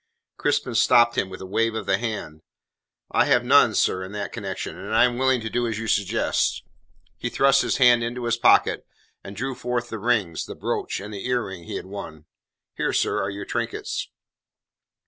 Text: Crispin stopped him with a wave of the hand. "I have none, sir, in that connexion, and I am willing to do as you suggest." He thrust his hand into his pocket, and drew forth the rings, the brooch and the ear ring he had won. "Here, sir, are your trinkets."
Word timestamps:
Crispin 0.35 0.73
stopped 0.73 1.15
him 1.15 1.29
with 1.29 1.41
a 1.41 1.45
wave 1.45 1.75
of 1.75 1.85
the 1.85 1.99
hand. 1.99 2.41
"I 3.11 3.25
have 3.25 3.43
none, 3.43 3.75
sir, 3.75 4.03
in 4.03 4.13
that 4.13 4.31
connexion, 4.33 4.75
and 4.75 4.95
I 4.95 5.03
am 5.05 5.19
willing 5.19 5.41
to 5.41 5.49
do 5.51 5.67
as 5.67 5.77
you 5.77 5.85
suggest." 5.87 6.63
He 7.17 7.29
thrust 7.29 7.61
his 7.61 7.77
hand 7.77 8.03
into 8.03 8.23
his 8.25 8.35
pocket, 8.37 8.83
and 9.23 9.35
drew 9.35 9.53
forth 9.53 9.89
the 9.89 9.99
rings, 9.99 10.47
the 10.47 10.55
brooch 10.55 10.99
and 10.99 11.13
the 11.13 11.27
ear 11.27 11.45
ring 11.45 11.65
he 11.65 11.75
had 11.75 11.85
won. 11.85 12.25
"Here, 12.73 12.93
sir, 12.93 13.21
are 13.21 13.29
your 13.29 13.45
trinkets." 13.45 14.09